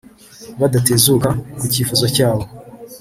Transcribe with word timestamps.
Badatezuka 0.59 1.29
ku 1.57 1.65
cyifuzo 1.73 2.05
cyabo 2.15 2.43